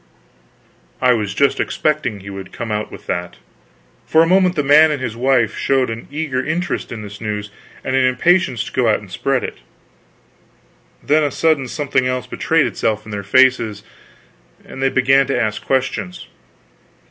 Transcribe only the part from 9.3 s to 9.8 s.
it;